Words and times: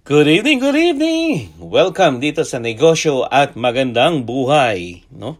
Good 0.00 0.32
evening, 0.32 0.64
good 0.64 0.80
evening! 0.80 1.52
Welcome 1.60 2.24
dito 2.24 2.40
sa 2.40 2.56
Negosyo 2.56 3.28
at 3.28 3.52
Magandang 3.52 4.24
Buhay. 4.24 5.04
No? 5.12 5.36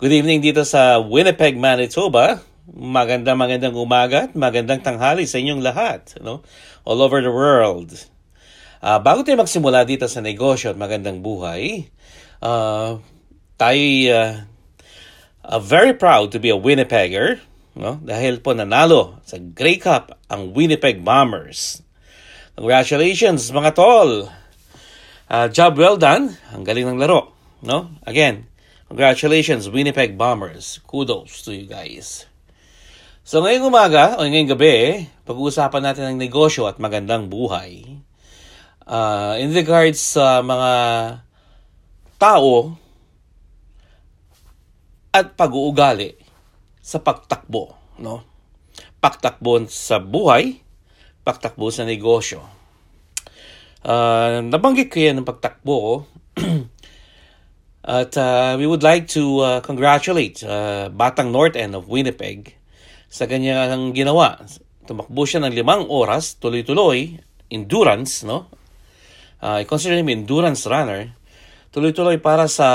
Good 0.00 0.16
evening 0.16 0.40
dito 0.40 0.64
sa 0.64 0.96
Winnipeg, 1.04 1.60
Manitoba. 1.60 2.40
Magandang 2.64 3.36
magandang 3.36 3.76
umaga 3.76 4.24
at 4.24 4.32
magandang 4.32 4.80
tanghali 4.80 5.28
sa 5.28 5.36
inyong 5.36 5.60
lahat. 5.60 6.16
No? 6.24 6.40
All 6.88 7.04
over 7.04 7.20
the 7.20 7.28
world. 7.28 7.92
Uh, 8.80 8.96
bago 9.04 9.20
tayo 9.20 9.36
magsimula 9.36 9.84
dito 9.84 10.08
sa 10.08 10.24
Negosyo 10.24 10.72
at 10.72 10.80
Magandang 10.80 11.20
Buhay, 11.20 11.92
uh, 12.40 12.96
tayo 13.60 13.84
uh, 14.16 14.32
uh, 15.44 15.60
very 15.60 15.92
proud 15.92 16.32
to 16.32 16.40
be 16.40 16.48
a 16.48 16.56
Winnipegger. 16.56 17.36
No? 17.76 18.00
Dahil 18.00 18.40
po 18.40 18.56
nanalo 18.56 19.20
sa 19.28 19.36
Grey 19.36 19.76
Cup 19.76 20.16
ang 20.32 20.56
Winnipeg 20.56 21.04
Bombers. 21.04 21.84
Congratulations 22.60 23.48
mga 23.56 23.72
tol! 23.72 24.28
Uh, 25.32 25.48
job 25.48 25.80
well 25.80 25.96
done. 25.96 26.36
Ang 26.52 26.60
galing 26.60 26.92
ng 26.92 27.00
laro. 27.00 27.32
No? 27.64 27.96
Again, 28.04 28.52
congratulations 28.84 29.72
Winnipeg 29.72 30.20
Bombers. 30.20 30.76
Kudos 30.84 31.40
to 31.40 31.56
you 31.56 31.64
guys. 31.64 32.28
So 33.24 33.40
ngayong 33.40 33.64
umaga 33.64 34.20
o 34.20 34.28
ngayong 34.28 34.52
gabi, 34.52 35.08
pag-uusapan 35.24 35.80
natin 35.80 36.04
ang 36.04 36.20
negosyo 36.20 36.68
at 36.68 36.76
magandang 36.76 37.32
buhay. 37.32 37.96
Uh, 38.84 39.40
in 39.40 39.56
regards 39.56 39.96
sa 39.96 40.44
mga 40.44 40.72
tao 42.20 42.76
at 45.16 45.32
pag-uugali 45.32 46.12
sa 46.84 47.00
pagtakbo, 47.00 47.72
no? 47.96 48.20
Pagtakbo 49.00 49.64
sa 49.64 49.96
buhay 49.96 50.60
pagtakbo 51.30 51.68
sa 51.68 51.84
negosyo. 51.84 52.59
Uh, 53.80 54.44
nabanggit 54.44 54.92
ko 54.92 55.00
yan 55.00 55.20
ng 55.20 55.28
pagtakbo 55.28 56.04
At 57.80 58.12
uh, 58.20 58.60
we 58.60 58.68
would 58.68 58.84
like 58.84 59.08
to 59.16 59.40
uh, 59.40 59.60
congratulate 59.64 60.44
uh, 60.44 60.92
Batang 60.92 61.32
North 61.32 61.56
End 61.56 61.72
of 61.72 61.88
Winnipeg 61.88 62.54
sa 63.08 63.24
kanyang 63.24 63.96
ginawa. 63.96 64.36
Tumakbo 64.84 65.24
siya 65.24 65.40
ng 65.42 65.56
limang 65.56 65.88
oras, 65.88 66.36
tuloy-tuloy, 66.36 67.16
endurance, 67.48 68.20
no? 68.22 68.52
Uh, 69.40 69.58
I 69.58 69.64
consider 69.64 69.96
him 69.96 70.12
endurance 70.12 70.68
runner. 70.68 71.16
Tuloy-tuloy 71.72 72.20
para 72.20 72.52
sa 72.52 72.68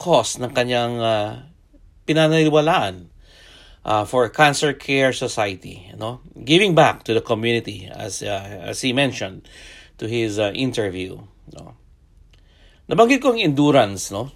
cause 0.00 0.40
ng 0.40 0.56
kanyang 0.56 0.94
uh, 0.96 1.44
pinaniniwalaan 2.08 3.12
uh, 3.84 4.08
for 4.08 4.24
Cancer 4.32 4.72
Care 4.72 5.12
Society, 5.12 5.84
know, 6.00 6.24
giving 6.32 6.72
back 6.72 7.04
to 7.04 7.12
the 7.12 7.20
community 7.20 7.84
as 7.92 8.24
uh, 8.24 8.64
as 8.64 8.80
he 8.80 8.96
mentioned 8.96 9.44
to 9.98 10.06
his 10.06 10.38
uh, 10.38 10.54
interview, 10.54 11.18
no. 11.54 11.74
Nabanggit 12.88 13.20
ko 13.20 13.36
ang 13.36 13.42
endurance, 13.42 14.08
no? 14.08 14.32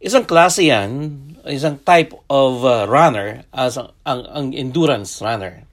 Isang 0.00 0.24
klase 0.24 0.72
yan, 0.72 1.18
isang 1.44 1.76
type 1.84 2.16
of 2.32 2.64
uh, 2.64 2.88
runner 2.88 3.44
as 3.52 3.76
ang, 3.76 3.92
ang, 4.08 4.20
ang 4.32 4.46
endurance 4.56 5.20
runner. 5.20 5.68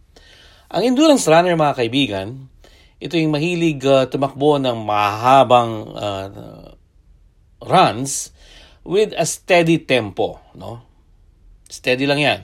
Ang 0.68 0.84
endurance 0.84 1.24
runner, 1.32 1.56
mga 1.56 1.80
kaibigan, 1.80 2.52
ito 3.00 3.16
yung 3.16 3.32
mahilig 3.32 3.80
uh, 3.88 4.04
tumakbo 4.12 4.60
ng 4.60 4.84
mahabang 4.84 5.72
uh, 5.96 6.28
runs 7.64 8.36
with 8.84 9.16
a 9.16 9.24
steady 9.24 9.80
tempo, 9.80 10.44
no? 10.60 10.84
Steady 11.72 12.04
lang 12.04 12.20
yan. 12.20 12.42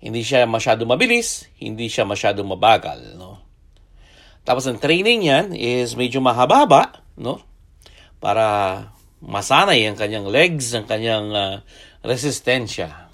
Hindi 0.00 0.24
siya 0.24 0.44
masyado 0.44 0.84
mabilis, 0.84 1.48
hindi 1.56 1.88
siya 1.88 2.04
masyado 2.04 2.44
mabagal, 2.44 3.16
no? 3.16 3.39
Tapos 4.44 4.64
ang 4.66 4.80
training 4.80 5.26
niyan 5.26 5.46
is 5.52 5.94
medyo 5.94 6.18
mahaba, 6.24 7.04
no? 7.14 7.40
Para 8.20 8.88
masanay 9.20 9.84
ang 9.84 9.96
kanyang 9.96 10.28
legs, 10.28 10.72
ang 10.72 10.88
kanyang 10.88 11.28
uh, 11.32 11.56
resistensya. 12.00 13.10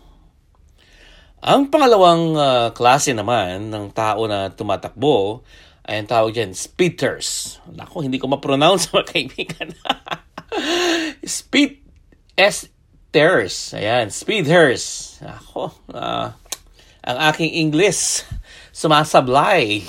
Ang 1.43 1.71
pangalawang 1.71 2.35
uh, 2.35 2.69
klase 2.75 3.15
naman 3.15 3.71
ng 3.71 3.95
tao 3.95 4.27
na 4.27 4.51
tumatakbo 4.51 5.47
ay 5.87 6.03
ang 6.03 6.09
tawag 6.11 6.35
dyan, 6.35 6.51
speeders. 6.51 7.63
Naku, 7.71 8.03
hindi 8.03 8.19
ko 8.19 8.27
ma-pronounce 8.27 8.91
mga 8.95 9.07
kaibigan. 9.07 9.69
Speed, 11.23 11.79
S-ters. 12.35 13.75
Ayan, 13.79 14.11
speeders. 14.11 15.17
Ako, 15.23 15.71
uh, 15.95 16.35
ang 17.07 17.19
aking 17.31 17.55
English 17.55 18.27
sumasablay. 18.75 19.87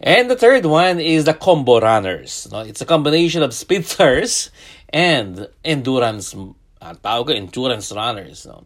And 0.00 0.30
the 0.30 0.36
third 0.36 0.64
one 0.66 1.00
is 1.00 1.24
the 1.24 1.34
combo 1.34 1.80
runners. 1.80 2.48
No? 2.50 2.60
It's 2.60 2.80
a 2.80 2.88
combination 2.88 3.42
of 3.42 3.54
speedsters 3.54 4.50
and 4.92 5.48
endurance, 5.64 6.34
uh, 6.34 6.94
tawag 7.00 7.26
ko 7.26 7.32
endurance 7.32 7.92
runners. 7.92 8.46
No? 8.46 8.64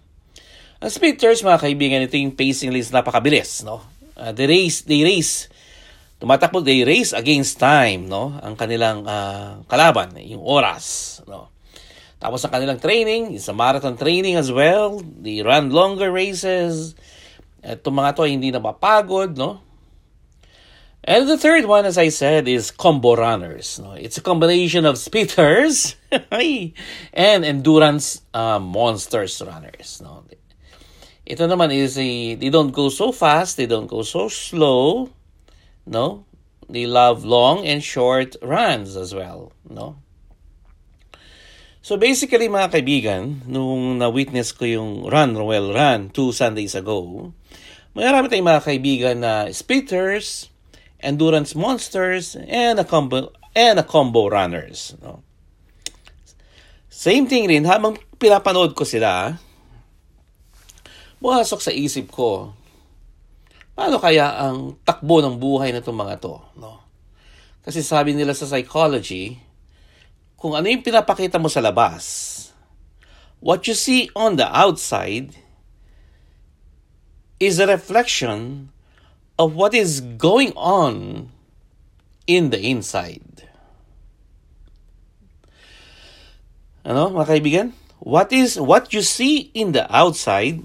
Ang 0.79 0.91
speedsters, 0.95 1.43
mga 1.43 1.63
kaibigan, 1.63 2.05
ito 2.07 2.15
yung 2.15 2.39
pacing 2.39 2.71
list 2.71 2.95
napakabilis. 2.95 3.67
No? 3.67 3.83
Uh, 4.19 4.35
they 4.35 4.47
race, 4.47 4.83
they 4.83 5.03
race, 5.07 5.47
tumatakbo, 6.19 6.63
they 6.63 6.83
race 6.83 7.15
against 7.15 7.63
time, 7.63 8.11
no? 8.11 8.35
Ang 8.43 8.59
kanilang 8.59 9.07
uh, 9.07 9.63
kalaban, 9.71 10.19
yung 10.19 10.43
oras, 10.43 11.19
no? 11.31 11.55
Tapos 12.19 12.43
ang 12.43 12.51
kanilang 12.51 12.83
training 12.83 13.39
is 13.39 13.47
marathon 13.55 13.95
training 13.95 14.35
as 14.35 14.51
well. 14.51 14.99
They 14.99 15.39
run 15.39 15.71
longer 15.71 16.11
races. 16.11 16.99
Itong 17.63 17.95
mga 17.95 18.19
to 18.19 18.27
hindi 18.27 18.51
na 18.51 18.59
mapagod, 18.59 19.39
no? 19.39 19.63
And 21.09 21.25
the 21.25 21.41
third 21.41 21.65
one, 21.65 21.89
as 21.89 21.97
I 21.97 22.13
said, 22.13 22.45
is 22.45 22.69
combo 22.71 23.17
runners. 23.17 23.81
No? 23.81 23.97
It's 23.97 24.21
a 24.21 24.21
combination 24.21 24.85
of 24.85 25.01
speeders 25.01 25.97
and 26.13 27.41
endurance 27.49 28.21
uh, 28.37 28.61
monsters 28.61 29.41
runners. 29.41 30.05
No? 30.05 30.29
Ito 31.25 31.49
naman 31.49 31.73
is 31.73 31.97
a, 31.97 32.37
they 32.37 32.53
don't 32.53 32.77
go 32.77 32.93
so 32.93 33.09
fast, 33.09 33.57
they 33.57 33.65
don't 33.65 33.89
go 33.89 34.05
so 34.05 34.29
slow. 34.29 35.09
No? 35.89 36.29
They 36.69 36.85
love 36.85 37.25
long 37.25 37.65
and 37.65 37.81
short 37.81 38.37
runs 38.45 38.93
as 38.93 39.17
well. 39.17 39.57
No? 39.65 39.97
So 41.81 41.97
basically 41.97 42.53
mga 42.53 42.69
kaibigan, 42.69 43.49
nung 43.49 43.97
na-witness 43.97 44.53
ko 44.53 44.69
yung 44.69 45.09
Run 45.09 45.33
Royal 45.41 45.73
Run 45.73 46.13
two 46.13 46.37
Sundays 46.37 46.77
ago, 46.77 47.33
marami 47.97 48.29
tayong 48.29 48.45
mga 48.53 48.65
kaibigan 48.69 49.17
na 49.25 49.49
spitters, 49.57 50.53
endurance 51.01 51.55
monsters, 51.55 52.35
and 52.37 52.79
a 52.79 52.87
combo, 52.87 53.31
and 53.55 53.79
a 53.79 53.87
combo 53.87 54.27
runners. 54.27 54.95
No? 55.03 55.23
Same 56.91 57.31
thing 57.31 57.47
rin, 57.47 57.63
habang 57.63 57.99
pinapanood 58.19 58.75
ko 58.75 58.83
sila, 58.83 59.39
buhasok 61.23 61.61
sa 61.63 61.71
isip 61.71 62.11
ko, 62.11 62.55
paano 63.79 64.03
kaya 64.03 64.35
ang 64.43 64.75
takbo 64.83 65.23
ng 65.23 65.39
buhay 65.39 65.71
na 65.71 65.79
itong 65.79 65.95
mga 65.95 66.19
to? 66.19 66.35
No? 66.59 66.83
Kasi 67.63 67.85
sabi 67.87 68.15
nila 68.15 68.35
sa 68.35 68.51
psychology, 68.51 69.39
kung 70.39 70.55
ano 70.55 70.67
yung 70.71 70.83
pinapakita 70.83 71.39
mo 71.39 71.51
sa 71.51 71.63
labas, 71.63 72.35
what 73.39 73.67
you 73.67 73.75
see 73.75 74.11
on 74.19 74.35
the 74.35 74.47
outside 74.51 75.35
is 77.39 77.63
a 77.63 77.67
reflection 77.67 78.71
of 79.39 79.55
what 79.55 79.73
is 79.73 80.03
going 80.19 80.53
on 80.59 81.31
in 82.27 82.51
the 82.51 82.61
inside. 82.61 83.47
Ano, 86.85 87.15
mga 87.15 87.39
kaibigan? 87.39 87.69
What 88.03 88.35
is 88.35 88.59
what 88.59 88.93
you 88.93 89.03
see 89.03 89.51
in 89.55 89.73
the 89.73 89.87
outside 89.95 90.63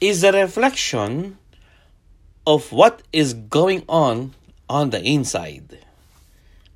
is 0.00 0.22
a 0.22 0.32
reflection 0.32 1.38
of 2.46 2.70
what 2.70 3.02
is 3.12 3.34
going 3.34 3.82
on 3.88 4.34
on 4.68 4.90
the 4.90 5.00
inside. 5.00 5.80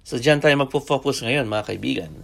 So 0.03 0.17
dyan 0.17 0.41
tayo 0.41 0.57
magpo-focus 0.65 1.21
ngayon 1.21 1.45
mga 1.51 1.77
kaibigan. 1.77 2.15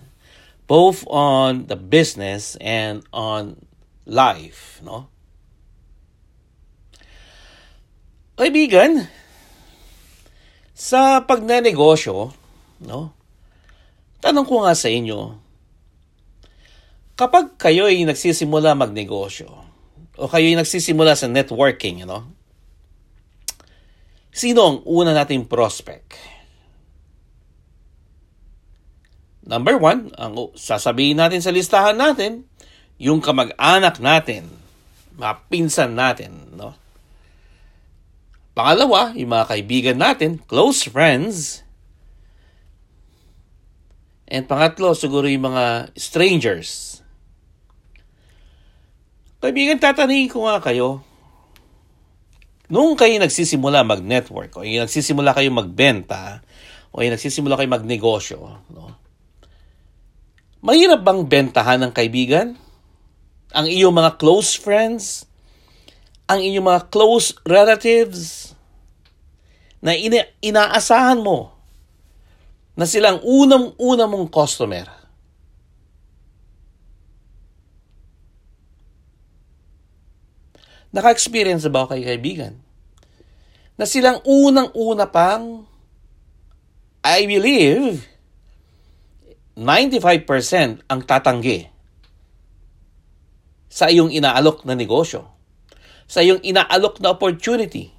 Both 0.64 1.04
on 1.12 1.68
the 1.68 1.76
business 1.76 2.56
and 2.56 3.04
on 3.12 3.68
life, 4.08 4.80
no? 4.80 5.12
Kaibigan, 8.34 9.06
sa 10.74 11.22
pagnenegosyo, 11.22 12.34
no? 12.82 13.14
Tanong 14.18 14.42
ko 14.42 14.66
nga 14.66 14.74
sa 14.74 14.90
inyo, 14.90 15.38
kapag 17.14 17.54
kayo 17.54 17.86
ay 17.86 18.02
nagsisimula 18.02 18.74
magnegosyo, 18.74 19.46
o 20.18 20.26
kayo 20.26 20.46
ay 20.50 20.58
nagsisimula 20.58 21.14
sa 21.14 21.30
networking, 21.30 22.02
you 22.02 22.08
know, 22.10 22.26
sino 24.34 24.66
ang 24.66 24.78
una 24.82 25.14
nating 25.14 25.46
prospect? 25.46 26.18
Number 29.46 29.78
one, 29.78 30.10
ang 30.18 30.50
sasabihin 30.58 31.22
natin 31.22 31.38
sa 31.38 31.54
listahan 31.54 31.94
natin, 31.94 32.50
yung 32.98 33.22
kamag-anak 33.22 34.02
natin, 34.02 34.50
mga 35.14 35.34
pinsan 35.46 35.94
natin, 35.94 36.50
no? 36.58 36.74
Pangalawa, 38.54 39.10
yung 39.18 39.34
mga 39.34 39.50
kaibigan 39.50 39.98
natin, 39.98 40.38
close 40.46 40.86
friends. 40.86 41.66
And 44.30 44.46
pangatlo, 44.46 44.94
siguro 44.94 45.26
yung 45.26 45.50
mga 45.50 45.90
strangers. 45.98 47.02
Kaibigan, 49.42 49.82
tatanungin 49.82 50.30
ko 50.30 50.46
nga 50.46 50.62
kayo, 50.62 51.02
nung 52.70 52.94
kayo 52.94 53.18
nagsisimula 53.18 53.82
mag-network, 53.82 54.54
o 54.54 54.62
yung 54.62 54.86
nagsisimula 54.86 55.34
kayo 55.34 55.50
magbenta, 55.50 56.40
o 56.94 57.02
yung 57.02 57.12
nagsisimula 57.18 57.58
kayo 57.58 57.68
magnegosyo, 57.68 58.38
no? 58.70 58.94
mahirap 60.64 61.02
bang 61.02 61.26
bentahan 61.26 61.82
ng 61.84 61.92
kaibigan? 61.92 62.54
Ang 63.52 63.66
iyong 63.66 63.92
mga 63.92 64.16
close 64.16 64.56
friends? 64.56 65.28
ang 66.24 66.40
inyong 66.40 66.64
mga 66.64 66.82
close 66.88 67.36
relatives 67.44 68.43
na 69.84 69.92
ina- 69.92 70.32
inaasahan 70.40 71.20
mo 71.20 71.52
na 72.72 72.88
silang 72.88 73.20
unang-una 73.20 74.08
mong 74.08 74.32
customer. 74.32 74.88
Naka-experience 80.94 81.68
ba 81.68 81.84
kayo 81.84 82.06
kaibigan? 82.06 82.56
Na 83.76 83.84
silang 83.84 84.22
unang-una 84.24 85.10
pang, 85.10 85.68
I 87.04 87.28
believe, 87.28 88.00
95% 89.58 90.82
ang 90.88 91.00
tatanggi 91.04 91.68
sa 93.68 93.90
iyong 93.90 94.10
inaalok 94.10 94.66
na 94.66 94.74
negosyo 94.74 95.34
sa 96.04 96.20
iyong 96.20 96.42
inaalok 96.44 97.00
na 97.00 97.14
opportunity. 97.14 97.93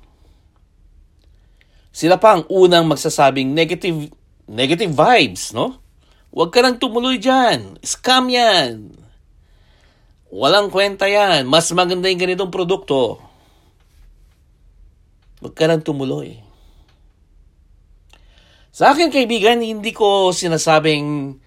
Sila 1.96 2.20
pa 2.20 2.36
ang 2.36 2.44
unang 2.52 2.92
magsasabing 2.92 3.56
negative 3.56 4.12
negative 4.52 4.92
vibes, 4.92 5.56
no? 5.56 5.80
Huwag 6.36 6.52
ka 6.52 6.60
nang 6.60 6.76
tumuloy 6.76 7.16
dyan. 7.16 7.80
Scam 7.80 8.28
yan. 8.28 8.92
Walang 10.28 10.68
kwenta 10.68 11.08
yan. 11.08 11.48
Mas 11.48 11.72
maganda 11.72 12.12
yung 12.12 12.20
ganitong 12.20 12.52
produkto. 12.52 13.24
Huwag 15.40 15.56
ka 15.56 15.72
nang 15.72 15.80
tumuloy. 15.80 16.44
Sa 18.76 18.92
akin, 18.92 19.08
kaibigan, 19.08 19.64
hindi 19.64 19.96
ko 19.96 20.36
sinasabing 20.36 21.40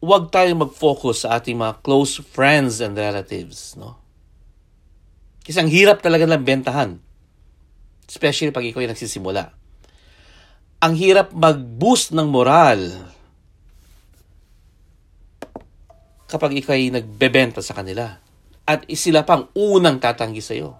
huwag 0.00 0.32
tayong 0.32 0.64
mag-focus 0.64 1.28
sa 1.28 1.36
ating 1.36 1.60
mga 1.60 1.84
close 1.84 2.16
friends 2.16 2.80
and 2.80 2.96
relatives, 2.96 3.76
no? 3.76 4.00
Kasi 5.44 5.60
ang 5.60 5.68
hirap 5.68 6.00
talaga 6.00 6.24
ng 6.24 6.40
bentahan. 6.40 7.11
Especially 8.12 8.52
pag 8.52 8.68
ikaw 8.68 8.84
ay 8.84 8.92
nagsisimula. 8.92 9.56
Ang 10.84 10.94
hirap 11.00 11.32
mag-boost 11.32 12.12
ng 12.12 12.28
moral 12.28 13.08
kapag 16.28 16.52
ikaw 16.60 16.76
ay 16.76 16.92
nagbebenta 16.92 17.64
sa 17.64 17.72
kanila. 17.72 18.20
At 18.68 18.84
sila 18.92 19.24
pang 19.24 19.48
unang 19.56 19.96
tatanggi 19.96 20.44
sa 20.44 20.52
iyo. 20.52 20.76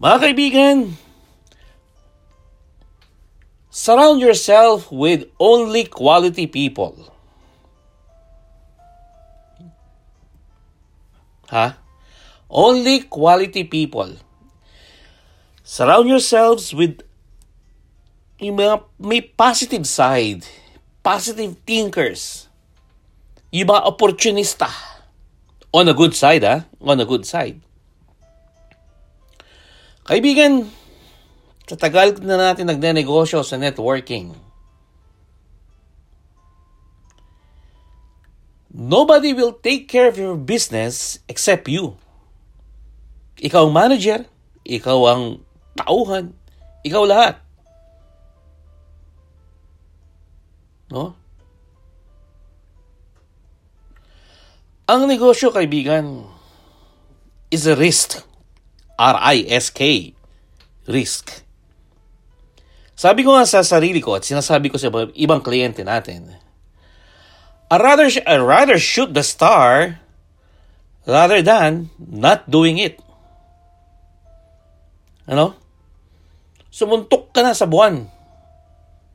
Mga 0.00 0.16
kaibigan, 0.24 0.76
Surround 3.74 4.22
yourself 4.22 4.86
with 4.94 5.26
only 5.42 5.82
quality 5.82 6.46
people. 6.46 6.94
Ha? 11.50 11.74
Only 12.46 13.02
quality 13.10 13.66
people. 13.66 14.14
Surround 15.64 16.12
yourselves 16.12 16.76
with 16.76 17.00
yung 18.36 18.60
mga 18.60 18.84
may 19.00 19.24
positive 19.24 19.88
side, 19.88 20.44
positive 21.00 21.56
thinkers, 21.64 22.52
yung 23.48 23.72
mga 23.72 23.88
opportunista. 23.88 24.68
On 25.72 25.88
a 25.88 25.96
good 25.96 26.12
side, 26.12 26.44
ha? 26.44 26.68
On 26.84 27.00
a 27.00 27.08
good 27.08 27.24
side. 27.24 27.64
Kaibigan, 30.04 30.68
sa 31.64 31.80
tagal 31.80 32.20
na 32.20 32.36
natin 32.36 32.68
nagne-negosyo 32.68 33.40
sa 33.40 33.56
networking, 33.56 34.36
nobody 38.68 39.32
will 39.32 39.56
take 39.64 39.88
care 39.88 40.12
of 40.12 40.20
your 40.20 40.36
business 40.36 41.24
except 41.24 41.72
you. 41.72 41.96
Ikaw 43.40 43.64
ang 43.64 43.72
manager, 43.72 44.28
ikaw 44.68 45.08
ang 45.08 45.22
tauhan, 45.78 46.34
ikaw 46.86 47.02
lahat. 47.06 47.38
No? 50.90 51.18
Ang 54.84 55.08
negosyo, 55.08 55.48
kaibigan, 55.48 56.28
is 57.48 57.64
a 57.64 57.74
risk. 57.74 58.20
R-I-S-K. 59.00 60.12
Risk. 60.86 61.42
Sabi 62.94 63.26
ko 63.26 63.34
nga 63.34 63.48
sa 63.48 63.66
sarili 63.66 63.98
ko 63.98 64.14
at 64.14 64.22
sinasabi 64.22 64.70
ko 64.70 64.78
sa 64.78 64.92
ibang 65.18 65.42
kliyente 65.42 65.82
natin, 65.82 66.30
I 67.72 67.76
rather, 67.80 68.06
I 68.28 68.38
rather 68.38 68.78
shoot 68.78 69.10
the 69.10 69.24
star 69.24 69.98
rather 71.08 71.40
than 71.42 71.90
not 71.98 72.46
doing 72.46 72.78
it. 72.78 73.00
Ano? 75.26 75.56
Sumuntok 76.74 77.30
ka 77.30 77.46
na 77.46 77.54
sa 77.54 77.70
buwan 77.70 78.10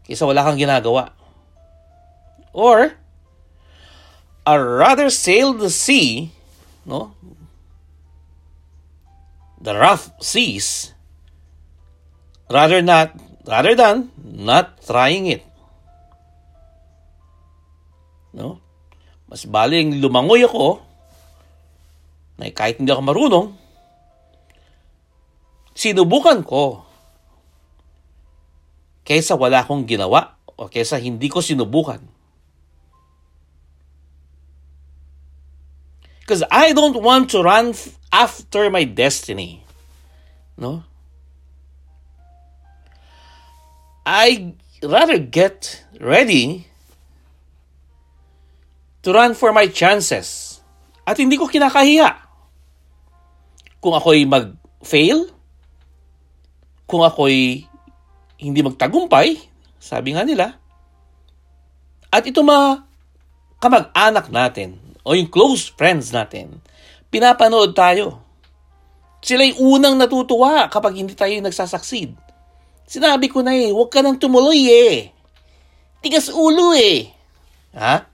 kaysa 0.07 0.23
wala 0.23 0.47
kang 0.47 0.55
ginagawa. 0.55 1.11
Or, 2.55 2.95
I 4.47 4.55
rather 4.55 5.11
sail 5.11 5.51
the 5.51 5.67
sea, 5.67 6.31
no? 6.87 7.13
The 9.59 9.75
rough 9.75 10.07
seas, 10.23 10.95
rather 12.47 12.79
not 12.79 13.11
rather 13.43 13.75
than 13.75 14.09
not 14.17 14.79
trying 14.87 15.27
it. 15.27 15.43
No? 18.31 18.63
Mas 19.27 19.43
baling 19.43 19.99
lumangoy 19.99 20.47
ako 20.47 20.79
na 22.39 22.47
kahit 22.55 22.79
hindi 22.79 22.89
ako 22.89 23.03
marunong, 23.03 23.47
sinubukan 25.75 26.39
ko 26.47 26.88
kaysa 29.09 29.33
wala 29.33 29.65
akong 29.65 29.89
ginawa 29.89 30.37
o 30.53 30.69
kaysa 30.69 31.01
hindi 31.01 31.33
ko 31.33 31.41
sinubukan. 31.41 31.97
Because 36.21 36.45
I 36.53 36.77
don't 36.77 37.01
want 37.01 37.33
to 37.33 37.41
run 37.41 37.73
after 38.13 38.69
my 38.69 38.85
destiny. 38.85 39.65
No? 40.53 40.85
I 44.05 44.53
rather 44.85 45.17
get 45.17 45.81
ready 45.97 46.69
to 49.01 49.09
run 49.09 49.33
for 49.33 49.49
my 49.49 49.65
chances. 49.73 50.61
At 51.01 51.17
hindi 51.17 51.33
ko 51.33 51.49
kinakahiya. 51.49 52.13
Kung 53.81 53.97
ako'y 53.97 54.29
mag-fail, 54.29 55.33
kung 56.85 57.01
ako'y 57.01 57.65
hindi 58.39 58.63
magtagumpay, 58.63 59.35
sabi 59.77 60.15
nga 60.15 60.23
nila, 60.23 60.55
at 62.09 62.23
ito 62.23 62.39
mga 62.39 62.87
kamag-anak 63.59 64.31
natin, 64.31 64.79
o 65.03 65.13
yung 65.13 65.27
close 65.27 65.69
friends 65.75 66.15
natin, 66.15 66.63
pinapanood 67.11 67.75
tayo. 67.75 68.23
Sila 69.19 69.43
yung 69.43 69.77
unang 69.77 69.99
natutuwa 69.99 70.71
kapag 70.71 70.95
hindi 70.95 71.11
tayo 71.11 71.35
nagsasucceed. 71.43 72.15
Sinabi 72.87 73.27
ko 73.27 73.43
na 73.43 73.51
eh, 73.51 73.69
huwag 73.69 73.91
ka 73.91 73.99
nang 73.99 74.15
tumuloy 74.15 74.71
eh. 74.71 75.11
Tigas 75.99 76.31
ulo 76.31 76.71
eh. 76.73 77.11
Ha? 77.75 78.07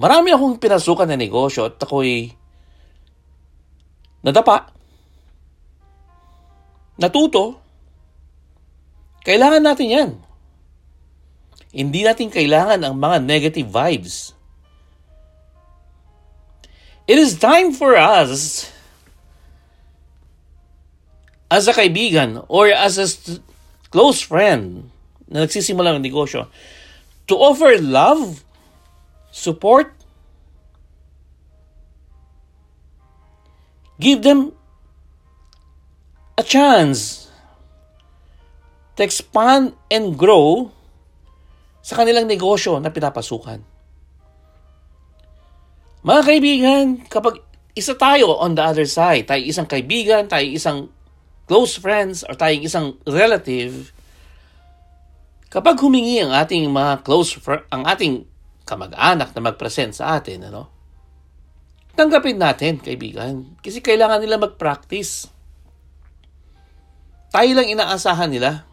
Marami 0.00 0.32
akong 0.32 0.56
pinasukan 0.56 1.04
na 1.04 1.20
negosyo 1.20 1.68
at 1.68 1.76
ako'y 1.76 2.32
nadapa. 4.24 4.79
Natuto. 7.00 7.56
Kailangan 9.24 9.64
natin 9.64 9.88
yan. 9.88 10.10
Hindi 11.72 12.04
natin 12.04 12.28
kailangan 12.28 12.84
ang 12.84 12.94
mga 13.00 13.16
negative 13.24 13.68
vibes. 13.72 14.36
It 17.08 17.18
is 17.18 17.40
time 17.40 17.72
for 17.72 17.96
us 17.96 18.68
as 21.50 21.66
a 21.66 21.74
kaibigan 21.74 22.44
or 22.46 22.70
as 22.70 23.00
a 23.00 23.08
st- 23.10 23.42
close 23.90 24.22
friend 24.22 24.92
na 25.26 25.42
nagsisimula 25.42 25.98
ng 25.98 26.06
negosyo, 26.06 26.46
to 27.26 27.34
offer 27.34 27.78
love, 27.78 28.42
support, 29.30 29.94
Give 34.00 34.22
them 34.24 34.56
a 36.40 36.44
chance 36.44 37.28
to 38.96 39.04
expand 39.04 39.76
and 39.92 40.16
grow 40.16 40.72
sa 41.84 42.00
kanilang 42.00 42.24
negosyo 42.24 42.80
na 42.80 42.88
pinapasukan. 42.88 43.60
Mga 46.00 46.22
kaibigan, 46.24 46.84
kapag 47.12 47.44
isa 47.76 47.92
tayo 47.92 48.40
on 48.40 48.56
the 48.56 48.64
other 48.64 48.88
side, 48.88 49.28
tayo 49.28 49.44
isang 49.44 49.68
kaibigan, 49.68 50.24
tayo 50.24 50.48
isang 50.48 50.88
close 51.44 51.76
friends, 51.76 52.24
or 52.24 52.32
tayo 52.32 52.56
isang 52.56 52.96
relative, 53.04 53.92
kapag 55.52 55.76
humingi 55.76 56.24
ang 56.24 56.32
ating 56.32 56.64
mga 56.72 57.04
close 57.04 57.36
fr- 57.36 57.68
ang 57.68 57.84
ating 57.84 58.24
kamag-anak 58.64 59.34
na 59.36 59.40
mag-present 59.44 59.92
sa 59.92 60.16
atin, 60.16 60.48
ano? 60.48 60.72
Tanggapin 61.92 62.38
natin, 62.38 62.80
kaibigan, 62.80 63.60
kasi 63.60 63.84
kailangan 63.84 64.24
nila 64.24 64.40
mag-practice. 64.40 65.39
Tayo 67.30 67.50
lang 67.54 67.70
inaasahan 67.70 68.30
nila. 68.30 68.66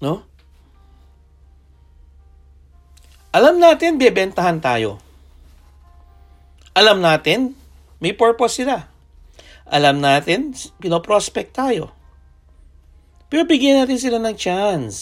No? 0.00 0.24
Alam 3.36 3.60
natin, 3.60 4.00
bebentahan 4.00 4.64
tayo. 4.64 4.96
Alam 6.72 7.04
natin, 7.04 7.52
may 8.00 8.16
purpose 8.16 8.64
sila. 8.64 8.88
Alam 9.68 10.00
natin, 10.00 10.56
pinoprospect 10.80 11.52
tayo. 11.52 11.92
Pero 13.28 13.44
bigyan 13.44 13.84
natin 13.84 14.00
sila 14.00 14.16
ng 14.16 14.36
chance. 14.38 14.96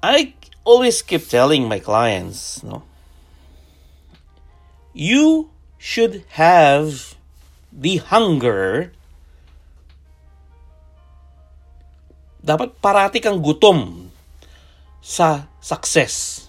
I 0.00 0.32
always 0.64 1.02
keep 1.02 1.26
telling 1.28 1.68
my 1.68 1.78
clients, 1.78 2.62
no? 2.62 2.82
You 4.92 5.50
should 5.78 6.24
have 6.34 7.14
the 7.72 8.02
hunger 8.02 8.92
dapat 12.40 12.74
parati 12.80 13.20
kang 13.20 13.44
gutom 13.44 14.10
sa 15.00 15.46
success. 15.60 16.48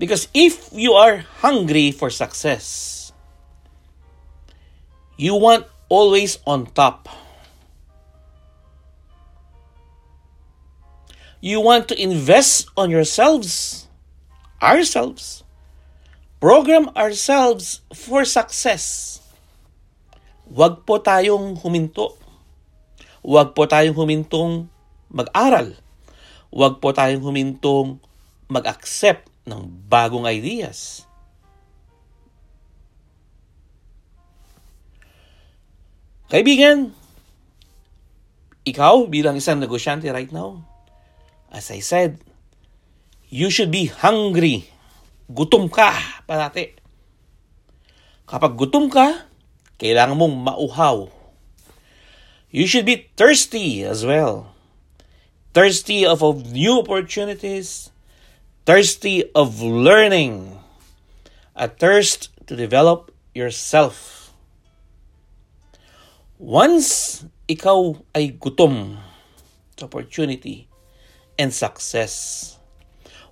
Because 0.00 0.32
if 0.32 0.72
you 0.72 0.96
are 0.96 1.28
hungry 1.44 1.92
for 1.92 2.08
success, 2.08 3.12
you 5.20 5.36
want 5.36 5.68
always 5.92 6.40
on 6.48 6.72
top. 6.72 7.04
You 11.40 11.64
want 11.64 11.88
to 11.88 11.96
invest 11.96 12.68
on 12.76 12.92
yourselves, 12.92 13.88
ourselves, 14.60 15.40
program 16.36 16.92
ourselves 16.92 17.80
for 17.96 18.28
success. 18.28 19.16
Huwag 20.44 20.84
po 20.84 21.00
tayong 21.00 21.56
huminto. 21.64 22.20
Huwag 23.24 23.56
po 23.56 23.64
tayong 23.64 23.96
humintong 23.96 24.68
mag-aral. 25.08 25.72
Huwag 26.52 26.76
po 26.76 26.92
tayong 26.92 27.24
humintong 27.24 27.96
mag-accept 28.52 29.24
ng 29.48 29.64
bagong 29.88 30.28
ideas. 30.28 31.08
Kaibigan, 36.28 36.92
ikaw 38.68 39.08
bilang 39.08 39.40
isang 39.40 39.56
negosyante 39.56 40.06
right 40.12 40.30
now, 40.30 40.62
as 41.50 41.70
I 41.70 41.82
said, 41.82 42.22
you 43.28 43.50
should 43.50 43.70
be 43.70 43.90
hungry. 43.90 44.70
Gutom 45.30 45.70
ka 45.70 45.94
parati. 46.26 46.78
Kapag 48.26 48.54
gutom 48.54 48.86
ka, 48.86 49.26
kailangan 49.78 50.14
mong 50.14 50.34
mauhaw. 50.46 51.10
You 52.50 52.66
should 52.66 52.86
be 52.86 53.10
thirsty 53.18 53.82
as 53.82 54.06
well. 54.06 54.54
Thirsty 55.54 56.06
of, 56.06 56.22
of 56.22 56.50
new 56.54 56.78
opportunities, 56.78 57.90
thirsty 58.66 59.26
of 59.34 59.58
learning, 59.62 60.58
a 61.58 61.66
thirst 61.66 62.30
to 62.46 62.54
develop 62.54 63.10
yourself. 63.34 64.30
Once 66.38 67.22
ikaw 67.50 67.98
ay 68.14 68.30
gutom 68.38 69.02
sa 69.74 69.90
opportunity 69.90 70.69
and 71.40 71.56
success, 71.56 72.12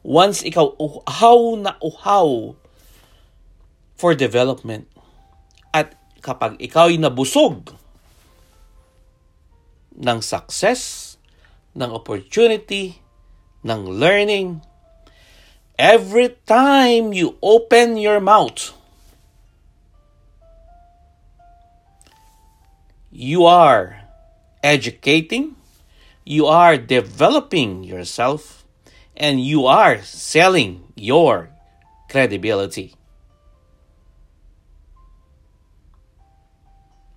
once 0.01 0.41
ikaw 0.41 0.73
uhaw 0.81 1.61
na 1.61 1.77
uhaw 1.85 2.57
for 3.93 4.17
development, 4.17 4.89
at 5.77 5.93
kapag 6.25 6.57
ikaw 6.57 6.89
ay 6.89 6.97
nabusog 6.97 7.77
ng 9.93 10.19
success, 10.25 11.15
ng 11.77 11.93
opportunity, 11.93 13.05
ng 13.61 13.85
learning, 13.85 14.65
every 15.77 16.33
time 16.49 17.13
you 17.13 17.37
open 17.45 18.01
your 18.01 18.25
mouth, 18.25 18.73
you 23.13 23.45
are 23.45 24.07
educating, 24.63 25.58
you 26.29 26.45
are 26.45 26.77
developing 26.77 27.81
yourself, 27.81 28.69
and 29.17 29.41
you 29.41 29.65
are 29.65 30.05
selling 30.05 30.93
your 30.93 31.49
credibility. 32.13 32.93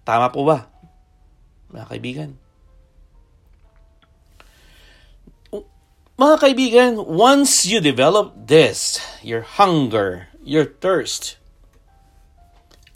Tama 0.08 0.32
po 0.32 0.48
ba, 0.48 0.72
mga 1.76 1.86
kaibigan? 1.92 2.32
Mga 6.16 6.36
kaibigan, 6.40 6.92
once 7.04 7.68
you 7.68 7.84
develop 7.84 8.32
this, 8.48 9.04
your 9.20 9.44
hunger, 9.44 10.32
your 10.40 10.64
thirst, 10.64 11.36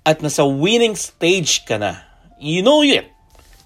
at 0.07 0.23
nasa 0.23 0.47
winning 0.47 0.95
stage 0.95 1.67
ka 1.67 1.75
na, 1.75 2.07
you 2.39 2.63
know 2.63 2.79
it, 2.79 3.11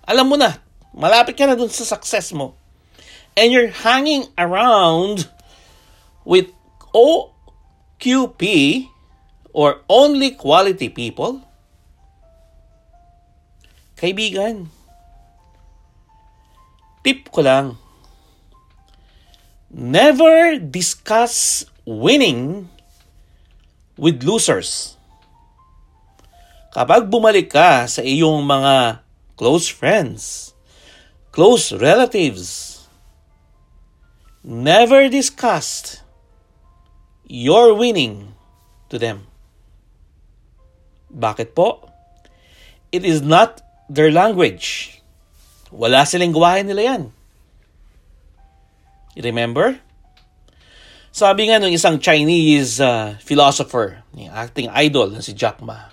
alam 0.10 0.34
mo 0.34 0.36
na, 0.40 0.58
malapit 0.96 1.38
ka 1.38 1.46
na 1.46 1.56
dun 1.58 1.70
sa 1.70 1.86
success 1.86 2.34
mo, 2.34 2.58
and 3.38 3.54
you're 3.54 3.72
hanging 3.72 4.28
around 4.38 5.30
with 6.26 6.50
OQP, 6.94 8.44
or 9.54 9.82
only 9.90 10.34
quality 10.38 10.90
people, 10.90 11.42
kaibigan, 13.98 14.70
tip 17.02 17.30
ko 17.34 17.42
lang, 17.42 17.68
Never 19.70 20.58
discuss 20.58 21.62
winning 21.86 22.74
with 23.94 24.26
losers. 24.26 24.98
Kapag 26.74 27.06
bumalik 27.06 27.54
ka 27.54 27.86
sa 27.86 28.02
iyong 28.02 28.42
mga 28.50 29.06
close 29.38 29.70
friends, 29.70 30.58
close 31.32 31.72
relatives, 31.74 32.88
never 34.44 35.10
discuss 35.10 36.02
your 37.30 37.74
winning 37.74 38.34
to 38.90 38.98
them. 38.98 39.30
Bakit 41.10 41.54
po? 41.54 41.90
It 42.92 43.06
is 43.06 43.22
not 43.22 43.62
their 43.90 44.10
language. 44.10 44.98
Wala 45.70 46.06
silang 46.06 46.34
gawain 46.34 46.66
nila 46.66 46.82
yan. 46.82 47.04
Remember? 49.18 49.78
Sabi 51.10 51.50
nga 51.50 51.58
ng 51.58 51.74
isang 51.74 51.98
Chinese 51.98 52.78
uh, 52.78 53.18
philosopher, 53.22 54.06
yung 54.14 54.30
acting 54.34 54.70
idol 54.70 55.10
na 55.10 55.22
si 55.26 55.34
Jack 55.34 55.62
Ma. 55.62 55.90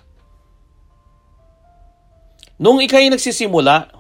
Nung 2.57 2.81
ikay 2.81 3.09
nagsisimula, 3.13 3.93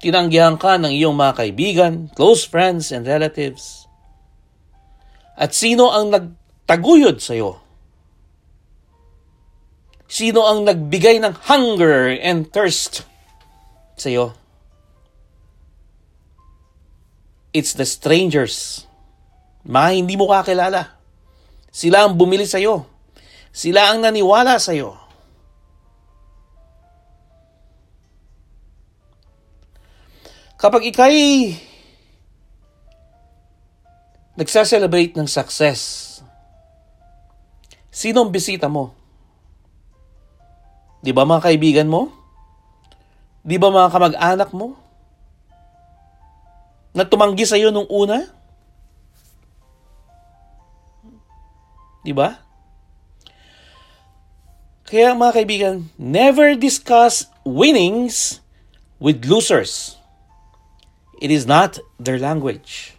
tinanggihan 0.00 0.56
ka 0.56 0.80
ng 0.80 0.90
iyong 0.90 1.14
mga 1.14 1.36
kaibigan, 1.36 1.94
close 2.16 2.48
friends, 2.48 2.88
and 2.90 3.04
relatives. 3.04 3.84
At 5.40 5.56
sino 5.56 5.88
ang 5.92 6.12
nagtaguyod 6.12 7.20
sa 7.24 7.32
iyo? 7.32 7.60
Sino 10.10 10.44
ang 10.44 10.68
nagbigay 10.68 11.22
ng 11.22 11.46
hunger 11.48 12.12
and 12.20 12.50
thirst 12.52 13.08
sa 13.96 14.12
iyo? 14.12 14.36
It's 17.56 17.72
the 17.72 17.88
strangers. 17.88 18.84
Mga 19.64 19.88
hindi 19.96 20.14
mo 20.20 20.28
kakilala. 20.28 21.00
Sila 21.72 22.04
ang 22.04 22.20
bumili 22.20 22.44
sa 22.44 22.60
iyo. 22.60 22.84
Sila 23.48 23.90
ang 23.90 24.04
naniwala 24.04 24.60
sa 24.60 24.76
iyo. 24.76 24.99
Kapag 30.60 30.84
ikay 30.92 31.56
nagsa-celebrate 34.36 35.16
ng 35.16 35.24
success, 35.24 36.20
sino 37.88 38.20
ang 38.20 38.28
bisita 38.28 38.68
mo? 38.68 38.92
Di 41.00 41.16
ba 41.16 41.24
mga 41.24 41.48
kaibigan 41.48 41.88
mo? 41.88 42.12
Di 43.40 43.56
ba 43.56 43.72
mga 43.72 43.88
kamag-anak 43.88 44.52
mo? 44.52 44.76
Na 46.92 47.08
tumanggi 47.08 47.48
sa 47.48 47.56
iyo 47.56 47.72
nung 47.72 47.88
una? 47.88 48.28
Di 52.04 52.12
ba? 52.12 52.36
Kaya 54.84 55.16
mga 55.16 55.32
kaibigan, 55.40 55.88
never 55.96 56.52
discuss 56.52 57.32
winnings 57.48 58.44
with 59.00 59.24
losers. 59.24 59.99
It 61.20 61.28
is 61.28 61.44
not 61.44 61.76
their 62.00 62.16
language. 62.16 62.96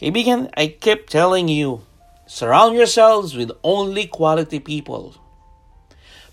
Kaibigan, 0.00 0.48
I 0.56 0.72
kept 0.72 1.12
telling 1.12 1.52
you, 1.52 1.84
surround 2.24 2.78
yourselves 2.78 3.36
with 3.36 3.52
only 3.60 4.08
quality 4.08 4.56
people. 4.56 5.12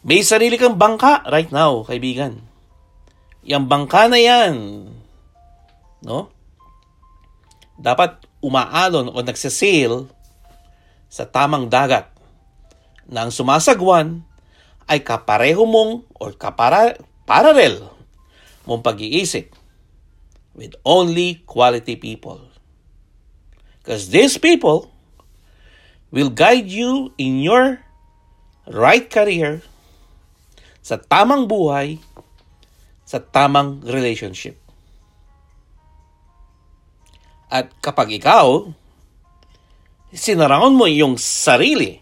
May 0.05 0.21
sarili 0.21 0.55
kang 0.55 0.77
bangka 0.77 1.25
right 1.27 1.49
now, 1.49 1.83
kaibigan. 1.83 2.45
Yang 3.41 3.63
bangka 3.67 4.05
na 4.05 4.19
yan, 4.21 4.53
no? 6.05 6.29
Dapat 7.75 8.21
umaalon 8.39 9.09
o 9.09 9.17
nagsasail 9.19 10.07
sa 11.09 11.25
tamang 11.25 11.67
dagat 11.67 12.07
na 13.09 13.25
ang 13.25 13.33
sumasagwan 13.33 14.21
ay 14.85 15.01
kapareho 15.01 15.65
mong 15.65 16.05
or 16.21 16.37
kapara, 16.37 17.01
parallel 17.25 17.89
mong 18.65 18.81
pag-iisip 18.81 19.53
with 20.55 20.73
only 20.87 21.43
quality 21.45 21.99
people. 21.99 22.41
Because 23.81 24.09
these 24.09 24.39
people 24.39 24.89
will 26.09 26.31
guide 26.31 26.65
you 26.71 27.13
in 27.19 27.43
your 27.43 27.83
right 28.65 29.05
career 29.05 29.61
sa 30.81 30.97
tamang 30.97 31.45
buhay, 31.45 32.01
sa 33.05 33.21
tamang 33.21 33.83
relationship. 33.85 34.57
At 37.51 37.69
kapag 37.83 38.09
ikaw 38.17 38.73
sinaraon 40.15 40.73
mo 40.73 40.87
yung 40.87 41.19
sarili 41.19 41.99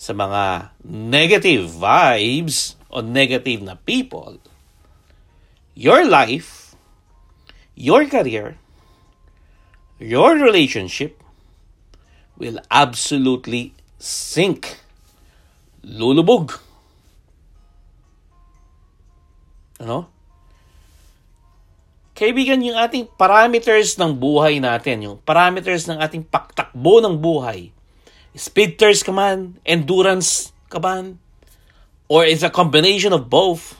sa 0.00 0.16
mga 0.16 0.74
negative 0.88 1.68
vibes 1.68 2.79
o 2.90 3.00
negative 3.00 3.62
na 3.62 3.78
people, 3.86 4.42
your 5.78 6.04
life, 6.04 6.74
your 7.78 8.04
career, 8.10 8.58
your 10.02 10.34
relationship 10.36 11.22
will 12.36 12.58
absolutely 12.70 13.72
sink. 14.00 14.80
Lulubog. 15.84 16.60
Ano? 19.80 20.12
Kaibigan, 22.12 22.60
yung 22.60 22.76
ating 22.76 23.08
parameters 23.16 23.96
ng 23.96 24.12
buhay 24.12 24.60
natin, 24.60 25.08
yung 25.08 25.16
parameters 25.24 25.88
ng 25.88 25.96
ating 26.04 26.28
paktakbo 26.28 27.00
ng 27.00 27.16
buhay, 27.16 27.72
speed 28.36 28.76
thirst 28.76 29.08
ka 29.08 29.12
man, 29.12 29.56
endurance 29.64 30.52
ka 30.68 30.76
man, 30.76 31.16
or 32.10 32.24
it's 32.24 32.42
a 32.42 32.50
combination 32.50 33.12
of 33.12 33.30
both, 33.30 33.78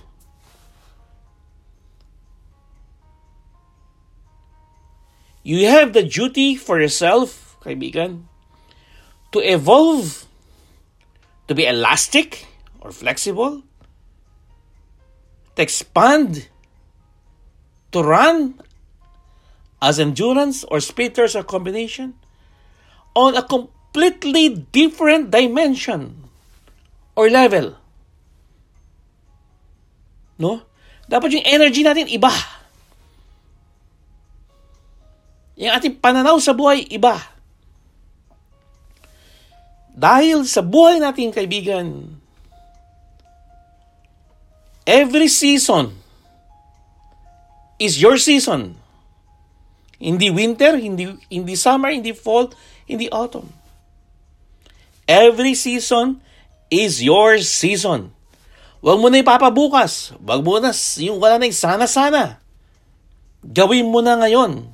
you 5.42 5.66
have 5.66 5.92
the 5.92 6.04
duty 6.04 6.54
for 6.54 6.80
yourself, 6.80 7.58
kaibigan, 7.58 8.22
to 9.32 9.40
evolve, 9.40 10.26
to 11.48 11.56
be 11.56 11.66
elastic 11.66 12.46
or 12.78 12.92
flexible, 12.92 13.64
to 15.56 15.62
expand 15.62 16.46
to 17.90 18.00
run 18.00 18.62
as 19.82 19.98
endurance 19.98 20.62
or 20.70 20.78
spitters 20.78 21.34
or 21.34 21.42
combination 21.42 22.14
on 23.16 23.34
a 23.34 23.42
completely 23.42 24.54
different 24.70 25.32
dimension 25.32 26.30
or 27.16 27.28
level. 27.28 27.79
No? 30.40 30.64
Dapat 31.04 31.36
yung 31.36 31.44
energy 31.44 31.84
natin 31.84 32.08
iba. 32.08 32.32
Yung 35.60 35.76
ating 35.76 36.00
pananaw 36.00 36.40
sa 36.40 36.56
buhay 36.56 36.88
iba. 36.88 37.20
Dahil 39.92 40.48
sa 40.48 40.64
buhay 40.64 40.96
natin, 40.96 41.28
kaibigan, 41.28 42.16
every 44.88 45.28
season 45.28 45.92
is 47.76 48.00
your 48.00 48.16
season. 48.16 48.80
Hindi 50.00 50.32
winter, 50.32 50.80
hindi, 50.80 51.12
hindi 51.28 51.52
summer, 51.52 51.92
hindi 51.92 52.16
fall, 52.16 52.48
hindi 52.88 53.12
autumn. 53.12 53.52
Every 55.04 55.52
season 55.52 56.24
is 56.72 57.04
your 57.04 57.44
season. 57.44 58.16
Huwag 58.80 58.98
mo 59.00 59.12
na 59.12 59.20
ipapabukas. 59.20 60.16
Huwag 60.16 60.40
mo 60.40 60.56
na 60.60 60.72
yung 61.00 61.20
wala 61.20 61.36
na 61.36 61.48
sana-sana. 61.52 62.40
Gawin 63.44 63.88
mo 63.88 64.00
na 64.00 64.16
ngayon. 64.16 64.68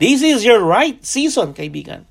This 0.00 0.24
is 0.24 0.42
your 0.42 0.64
right 0.64 0.98
season, 1.04 1.52
kaibigan. 1.52 2.08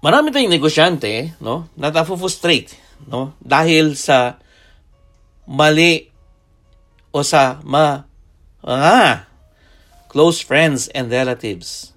Marami 0.00 0.32
tayong 0.32 0.48
negosyante, 0.48 1.36
no, 1.44 1.68
na 1.76 1.92
frustrate 1.92 2.72
no? 3.08 3.32
Dahil 3.40 3.96
sa 3.96 4.36
mali 5.48 6.10
o 7.14 7.24
sa 7.24 7.62
ma 7.64 8.04
ah, 8.60 9.24
close 10.10 10.42
friends 10.42 10.90
and 10.92 11.08
relatives. 11.08 11.89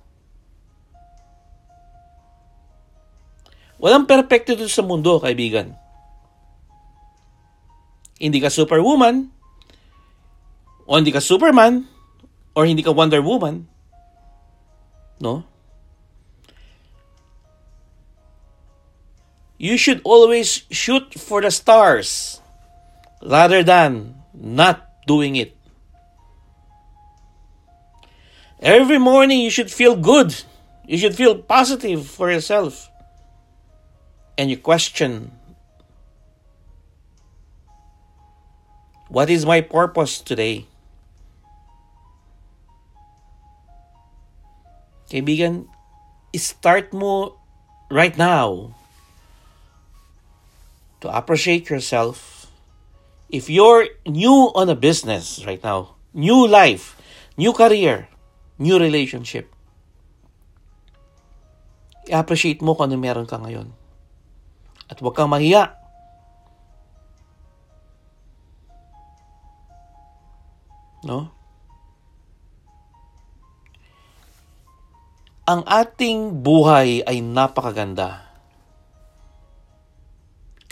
Walang 3.84 4.08
perpekto 4.08 4.56
dito 4.56 4.72
sa 4.72 4.80
mundo, 4.80 5.20
kaibigan. 5.20 5.76
Hindi 8.16 8.40
ka 8.40 8.48
superwoman, 8.48 9.28
o 10.88 10.96
hindi 10.96 11.12
ka 11.12 11.20
superman, 11.20 11.84
or 12.56 12.64
hindi 12.64 12.80
ka 12.80 12.96
Wonder 12.96 13.20
Woman. 13.20 13.68
No? 15.20 15.44
you 19.64 19.78
should 19.78 20.02
always 20.04 20.68
shoot 20.72 21.14
for 21.14 21.40
the 21.40 21.50
stars 21.50 22.42
rather 23.24 23.64
than 23.64 24.14
not 24.34 24.92
doing 25.08 25.38
it. 25.38 25.56
Every 28.60 29.00
morning 29.00 29.40
you 29.40 29.50
should 29.50 29.72
feel 29.72 29.96
good. 29.96 30.36
You 30.86 30.98
should 30.98 31.16
feel 31.16 31.40
positive 31.40 32.08
for 32.08 32.30
yourself. 32.30 32.92
And 34.38 34.50
you 34.50 34.58
question 34.58 35.32
what 39.14 39.30
is 39.30 39.46
my 39.46 39.62
purpose 39.62 40.18
today? 40.18 40.66
Kaibigan, 45.14 45.70
start 46.34 46.90
mo 46.90 47.38
right 47.94 48.18
now 48.18 48.74
to 51.02 51.14
appreciate 51.14 51.70
yourself. 51.70 52.50
If 53.30 53.50
you're 53.50 53.86
new 54.10 54.50
on 54.58 54.70
a 54.70 54.76
business 54.76 55.46
right 55.46 55.62
now, 55.62 55.94
new 56.14 56.48
life, 56.50 56.98
new 57.38 57.54
career, 57.54 58.10
new 58.58 58.82
relationship, 58.82 59.54
i-appreciate 62.10 62.66
mo 62.66 62.74
kung 62.74 62.90
ano 62.90 62.98
meron 62.98 63.30
ka 63.30 63.38
ngayon. 63.38 63.83
At 64.88 65.00
huwag 65.00 65.16
kang 65.16 65.32
mahiya. 65.32 65.76
No? 71.04 71.32
Ang 75.44 75.68
ating 75.68 76.40
buhay 76.40 77.04
ay 77.04 77.20
napakaganda 77.20 78.34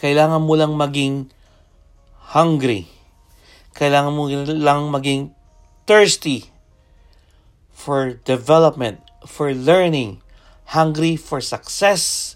kailangan 0.01 0.41
mo 0.41 0.57
lang 0.57 0.73
maging 0.73 1.29
hungry. 2.33 2.89
Kailangan 3.77 4.13
mo 4.17 4.25
lang 4.57 4.89
maging 4.89 5.29
thirsty 5.85 6.49
for 7.69 8.17
development, 8.25 9.05
for 9.29 9.53
learning, 9.53 10.25
hungry 10.73 11.13
for 11.13 11.37
success, 11.37 12.33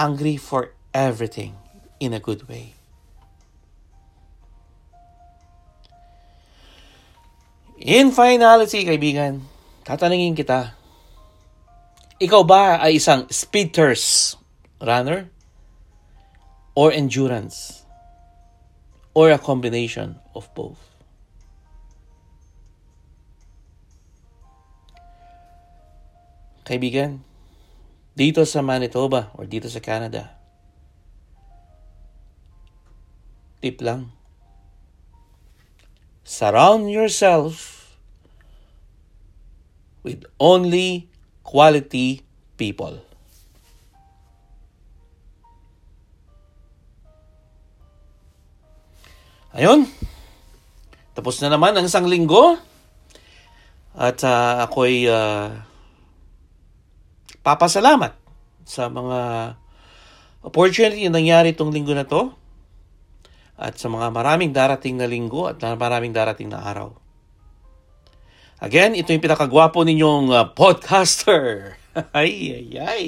hungry 0.00 0.40
for 0.40 0.72
everything 0.96 1.52
in 2.00 2.16
a 2.16 2.20
good 2.20 2.48
way. 2.48 2.72
In 7.76 8.08
finality, 8.16 8.88
kaibigan, 8.88 9.44
tatanungin 9.84 10.32
kita, 10.32 10.72
ikaw 12.16 12.40
ba 12.48 12.80
ay 12.80 12.96
isang 12.96 13.28
speed 13.28 13.76
thirst 13.76 14.40
runner? 14.80 15.28
Or 16.76 16.92
endurance? 16.92 17.84
Or 19.16 19.32
a 19.32 19.40
combination 19.40 20.20
of 20.36 20.48
both? 20.52 20.80
Kaibigan, 26.68 27.24
dito 28.12 28.44
sa 28.44 28.60
Manitoba 28.60 29.32
or 29.40 29.48
dito 29.48 29.72
sa 29.72 29.80
Canada, 29.80 30.35
tip 33.60 33.80
lang, 33.80 34.12
surround 36.26 36.90
yourself 36.90 37.76
with 40.06 40.22
only 40.38 41.10
quality 41.42 42.22
people. 42.54 43.02
Ayun. 49.56 49.88
Tapos 51.16 51.40
na 51.40 51.48
naman 51.48 51.72
ang 51.72 51.88
isang 51.88 52.04
linggo. 52.04 52.60
At 53.96 54.20
uh, 54.20 54.68
ako'y 54.68 55.08
uh, 55.08 55.48
papasalamat 57.40 58.12
sa 58.68 58.92
mga 58.92 59.56
opportunity 60.44 61.08
na 61.08 61.16
nangyari 61.16 61.56
itong 61.56 61.72
linggo 61.72 61.96
na 61.96 62.04
to. 62.04 62.36
At 63.56 63.80
sa 63.80 63.88
mga 63.88 64.12
maraming 64.12 64.52
darating 64.52 65.00
na 65.00 65.08
linggo 65.08 65.48
at 65.48 65.60
maraming 65.60 66.12
darating 66.12 66.52
na 66.52 66.60
araw. 66.60 66.92
Again, 68.60 68.96
ito 68.96 69.12
yung 69.12 69.24
pinakagwapo 69.24 69.84
ninyong 69.84 70.32
uh, 70.32 70.48
podcaster. 70.52 71.76
ay, 72.16 72.32
ay, 72.52 72.68
ay. 72.80 73.04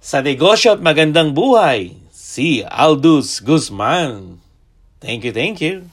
Sa 0.00 0.24
negosyo 0.24 0.76
at 0.76 0.80
magandang 0.80 1.36
buhay, 1.36 1.96
si 2.12 2.64
Aldous 2.64 3.44
Guzman. 3.44 4.40
Thank 5.04 5.28
you, 5.28 5.32
thank 5.36 5.60
you. 5.60 5.88